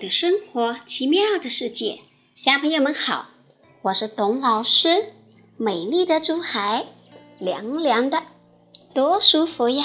[0.00, 2.00] 的生活，奇妙的世界，
[2.34, 3.28] 小朋友们好，
[3.82, 5.12] 我是董老师。
[5.58, 6.86] 美丽的珠海，
[7.38, 8.22] 凉凉的，
[8.94, 9.84] 多舒服呀！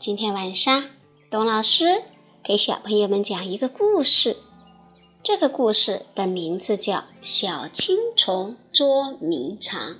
[0.00, 0.86] 今天晚上，
[1.30, 2.02] 董老师
[2.42, 4.36] 给小朋友们讲一个故事。
[5.22, 9.90] 这个故事的名字叫《小青虫捉迷藏》。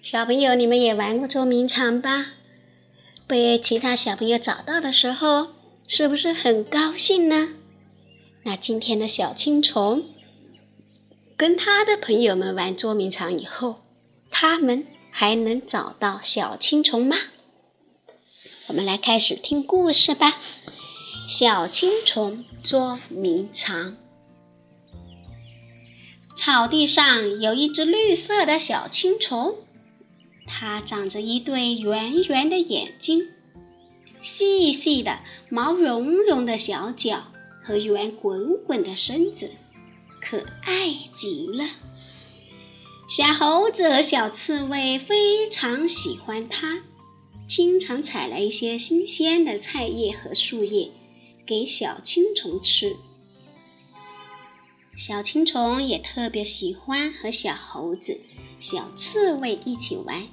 [0.00, 2.26] 小朋友，你们也玩过捉迷藏吧？
[3.26, 5.48] 被其他小朋友找到的时候。
[5.92, 7.48] 是不是很高兴呢？
[8.44, 10.04] 那今天的小青虫
[11.36, 13.82] 跟他的朋友们玩捉迷藏以后，
[14.30, 17.16] 他们还能找到小青虫吗？
[18.68, 20.36] 我们来开始听故事吧。
[21.28, 23.96] 小青虫捉迷藏。
[26.36, 29.56] 草地上有一只绿色的小青虫，
[30.46, 33.26] 它长着一对圆圆的眼睛。
[34.22, 37.24] 细细的、毛茸茸的小脚
[37.62, 39.50] 和圆滚滚的身子，
[40.20, 41.64] 可爱极了。
[43.08, 46.82] 小猴子和小刺猬非常喜欢它，
[47.48, 50.90] 经常采来一些新鲜的菜叶和树叶
[51.46, 52.96] 给小青虫吃。
[54.96, 58.20] 小青虫也特别喜欢和小猴子、
[58.58, 60.28] 小刺猬一起玩，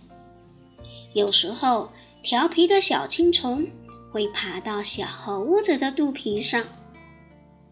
[1.14, 1.90] 有时候。
[2.28, 3.70] 调皮的小青虫
[4.12, 6.66] 会爬到小猴子的肚皮上，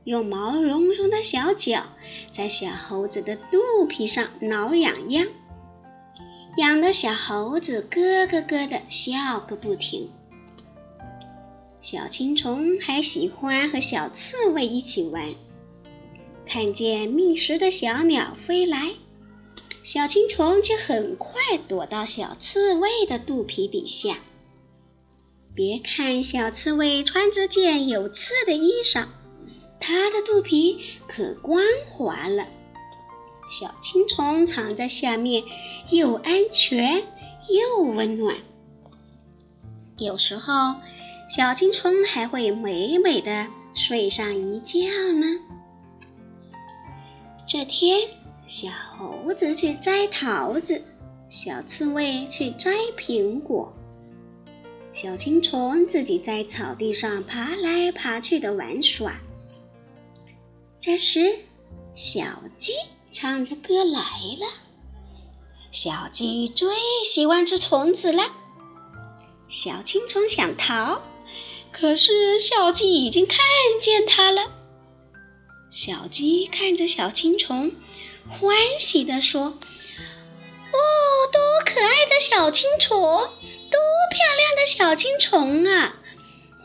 [0.06, 1.88] 用毛茸茸的小脚
[2.34, 5.28] 在小猴子的肚皮上挠痒痒，
[6.56, 10.10] 痒得小猴子咯咯咯的笑个不停。
[11.82, 15.36] 小青虫还喜欢和小刺猬一起玩，
[16.46, 18.94] 看见觅食的小鸟飞来，
[19.84, 24.18] 小青虫就很快躲到小刺猬的肚皮底下。
[25.56, 29.06] 别看小刺猬穿着件有刺的衣裳，
[29.80, 30.78] 它的肚皮
[31.08, 32.46] 可光滑了。
[33.50, 35.44] 小青虫藏在下面，
[35.90, 37.04] 又安全
[37.48, 38.36] 又温暖。
[39.98, 40.76] 有时候，
[41.30, 44.80] 小青虫还会美美的睡上一觉
[45.14, 45.26] 呢。
[47.48, 48.10] 这天，
[48.46, 50.82] 小猴子去摘桃子，
[51.30, 53.74] 小刺猬去摘苹果。
[54.96, 59.20] 小青虫自己在草地上爬来爬去的玩耍。
[60.80, 61.36] 这时，
[61.96, 62.24] 小
[62.58, 62.72] 鸡
[63.12, 64.48] 唱着歌来了。
[65.74, 66.70] 小鸡最
[67.04, 68.24] 喜欢吃虫子了。
[69.50, 71.02] 小青虫想逃，
[71.74, 73.40] 可是小鸡已经看
[73.82, 74.44] 见它了。
[75.70, 77.74] 小鸡看着小青虫，
[78.30, 79.42] 欢喜地说
[80.72, 80.80] ：“哦，
[81.34, 83.28] 多可爱的小青虫！”
[84.10, 86.02] 漂亮的小青虫啊！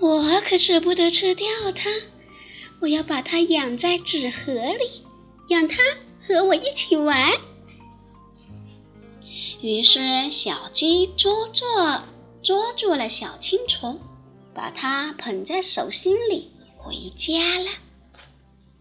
[0.01, 1.91] 我可舍不得吃掉它，
[2.81, 5.05] 我要把它养在纸盒里，
[5.49, 5.83] 养它
[6.27, 7.33] 和我一起玩。
[9.61, 11.65] 于是，小鸡捉住
[12.43, 14.01] 捉住了小青虫，
[14.55, 17.71] 把它捧在手心里，回家了。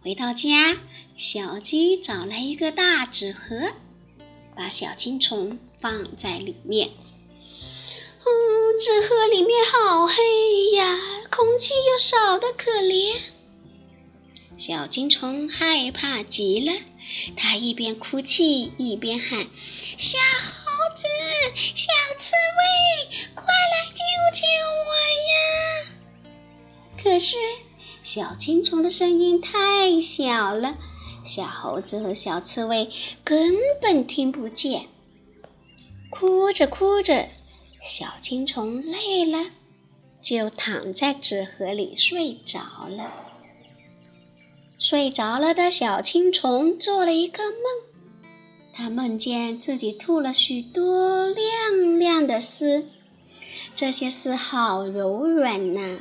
[0.01, 0.77] 回到家，
[1.17, 3.73] 小鸡找来一个大纸盒，
[4.55, 6.91] 把小青虫放在里面。
[8.25, 10.13] 嗯，纸盒里面好黑
[10.75, 11.00] 呀，
[11.30, 13.16] 空气又少得可怜。
[14.57, 16.74] 小金虫害怕极了，
[17.38, 19.48] 它一边哭泣一边喊
[19.98, 21.06] ：“小猴子，
[21.75, 21.88] 小
[22.19, 24.45] 刺猬，快来救救
[24.86, 24.92] 我
[25.30, 26.33] 呀！”
[27.01, 27.38] 可是
[28.04, 30.77] 小青虫的声音太小了，
[31.25, 32.89] 小猴子和小刺猬
[33.24, 34.88] 根本听不见。
[36.10, 37.30] 哭着哭着。
[37.81, 39.51] 小青虫累了，
[40.21, 42.59] 就躺在纸盒里睡着
[42.89, 43.11] 了。
[44.77, 47.61] 睡着了的小青虫做了一个梦，
[48.73, 52.85] 它梦见自己吐了许多亮亮的丝，
[53.75, 55.99] 这些丝好柔软呐。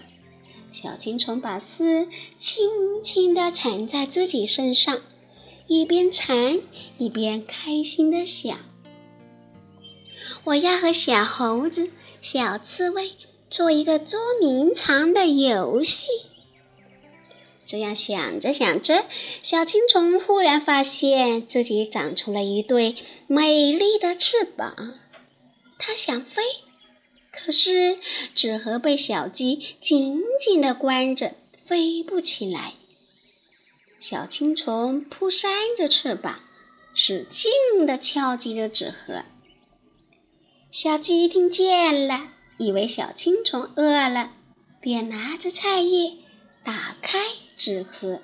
[0.70, 5.00] 小青虫把丝轻轻地缠在自己身上，
[5.69, 6.60] 一边缠
[6.98, 8.58] 一边开心地想。
[10.44, 11.90] 我要和小猴子、
[12.20, 13.12] 小刺猬
[13.48, 16.08] 做一个捉迷藏的游戏。
[17.66, 19.04] 这样想着想着，
[19.42, 22.96] 小青虫忽然发现自己长出了一对
[23.26, 24.94] 美丽的翅膀。
[25.78, 26.42] 它想飞，
[27.30, 27.98] 可是
[28.34, 31.34] 纸盒被小鸡紧紧地关着，
[31.66, 32.72] 飞不起来。
[34.00, 36.40] 小青虫扑扇着翅膀，
[36.94, 37.50] 使劲
[37.84, 39.25] 地敲击着纸盒。
[40.70, 42.29] 小鸡听见了，
[42.59, 44.32] 以为小青虫饿了，
[44.82, 46.12] 便拿着菜叶
[46.62, 47.20] 打开
[47.56, 48.20] 纸盒。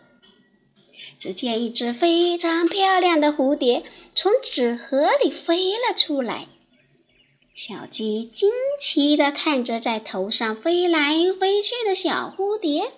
[1.18, 3.82] 只见一只非常漂亮的蝴蝶
[4.14, 6.48] 从纸盒里飞了出来。
[7.54, 12.92] 小鸡惊奇地看着在头上飞来飞去的小蝴蝶，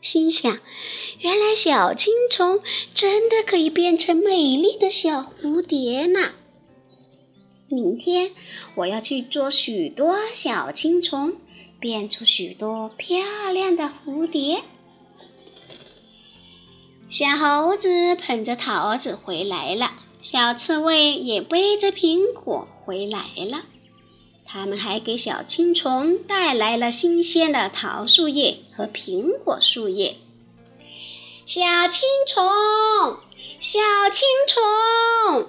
[0.00, 0.58] 心想：
[1.20, 2.60] 原来小青虫
[2.92, 6.32] 真的可以变成美丽的小蝴蝶呢！
[7.72, 8.32] 明天
[8.74, 11.36] 我要去捉许多小青虫，
[11.78, 13.20] 变出许多漂
[13.52, 14.62] 亮的蝴蝶。
[17.08, 23.62] 小猴子捧着桃子回来了，小刺猬也背着苹果回来了。
[24.44, 30.16] 他们还给小青虫带来了新鲜的桃树叶和苹果树叶。
[31.46, 32.44] 小青虫，
[33.60, 33.78] 小
[34.10, 35.46] 青虫，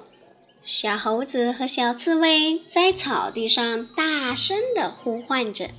[0.74, 5.70] 小猴子和小刺猬在草地上大声地呼唤着，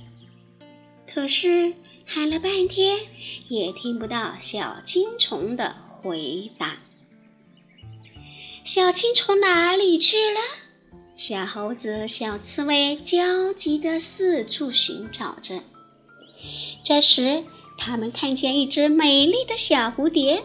[1.11, 1.73] 可是。
[2.05, 2.99] 喊了半天，
[3.47, 6.79] 也听不到小青虫的回答。
[8.65, 10.39] 小青虫哪里去了？
[11.15, 15.63] 小猴子、小刺猬焦急地四处寻找着。
[16.83, 17.45] 这时，
[17.77, 20.43] 他们看见一只美丽的小蝴蝶，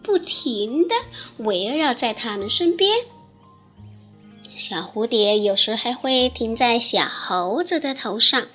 [0.00, 0.94] 不停地
[1.38, 2.96] 围绕在他们身边。
[4.60, 8.46] 小蝴蝶有时还会停在小猴子的头上，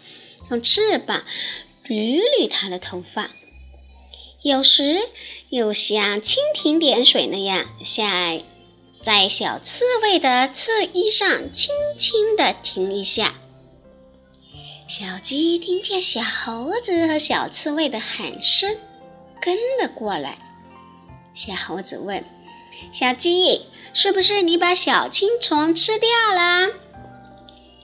[0.51, 1.23] 用翅膀。
[1.87, 3.29] 捋捋它的头发，
[4.41, 5.07] 有时
[5.49, 8.41] 又像蜻蜓点水那样，像
[9.01, 13.35] 在小刺猬的侧衣上轻轻地停一下。
[14.87, 18.77] 小鸡听见小猴子和小刺猬的喊声，
[19.41, 20.37] 跟了过来。
[21.35, 22.23] 小猴子问
[22.91, 23.61] ：“小鸡，
[23.95, 26.69] 是不是你把小青虫吃掉了？”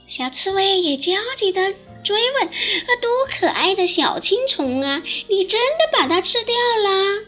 [0.06, 1.74] 小刺猬也焦急地。
[2.04, 5.02] 追问：“啊，多可爱的小青虫啊！
[5.28, 7.22] 你真的把它吃掉了？”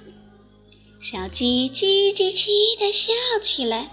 [1.01, 3.89] 小鸡叽叽叽地笑起来。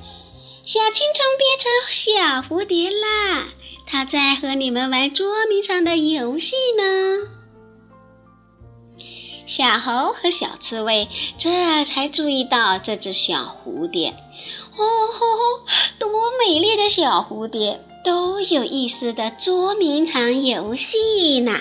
[0.66, 3.50] 小青虫变成小蝴蝶啦，
[3.86, 7.30] 它在和你们玩捉迷藏的游戏呢。
[9.46, 14.16] 小猴和小刺猬这才注意到这只小蝴蝶。
[14.77, 15.65] 哦吼吼，
[16.00, 16.09] 多
[16.39, 17.79] 美丽的小蝴蝶！
[18.03, 21.51] 都有意思的捉迷藏游戏呢。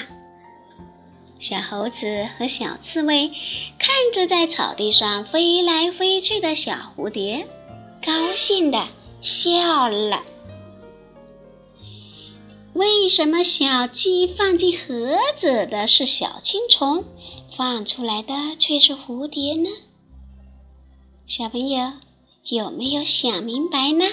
[1.38, 3.30] 小猴子和小刺猬
[3.78, 7.46] 看着在草地上飞来飞去的小蝴蝶，
[8.05, 8.88] 高兴的
[9.20, 10.22] 笑了。
[12.72, 17.05] 为什么小鸡放进盒子的是小青虫，
[17.56, 19.69] 放出来的却是蝴蝶呢？
[21.26, 21.93] 小朋友
[22.50, 24.04] 有没有想明白呢？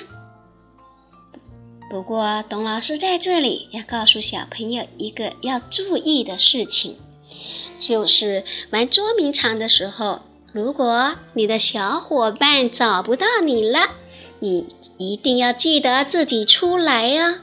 [1.89, 6.97] 不过，董老师在这里要告诉小朋友一个要注意的事情，
[7.79, 10.19] 就是玩捉迷藏的时候，
[10.53, 13.89] 如果你的小伙伴找不到你了，
[14.39, 17.39] 你一定要记得自己出来哦！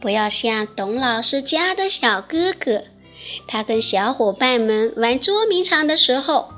[0.00, 2.82] 不要像董老师家的小哥哥，
[3.46, 6.48] 他跟小伙伴们玩捉迷藏的时候，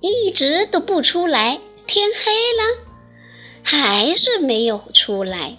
[0.00, 2.84] 一直都不出来，天黑了。
[3.62, 5.56] 还是没有出来，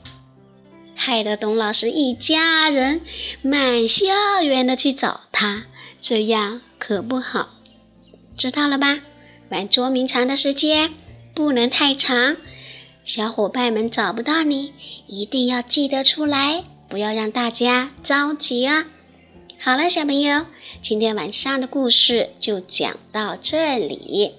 [0.95, 3.01] 害得董老师一家人
[3.41, 5.65] 满校园的去找他，
[5.99, 7.49] 这样可不好，
[8.37, 8.99] 知道了吧？
[9.49, 10.93] 玩捉迷藏的时间
[11.35, 12.37] 不能太长，
[13.03, 14.73] 小伙伴们找不到你，
[15.07, 18.85] 一定要记得出来，不要让大家着急啊！
[19.59, 20.45] 好了，小朋友，
[20.81, 24.33] 今天晚上的故事就讲到这里，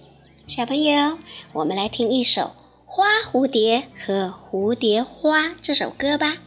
[0.51, 1.17] 小朋友，
[1.53, 2.51] 我们来听一首。
[2.85, 6.39] 花蝴蝶和蝴蝶花这首歌吧，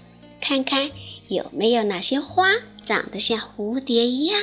[0.41, 0.91] 看看
[1.29, 2.49] 有没有哪些花
[2.83, 4.37] 长得像蝴蝶一样。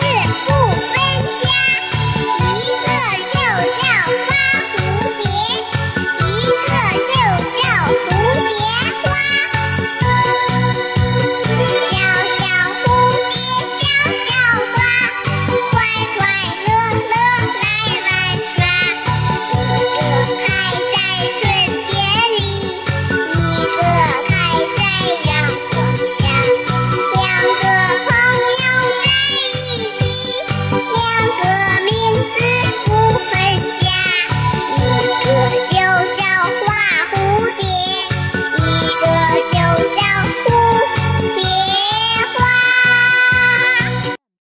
[0.00, 0.21] Yeah.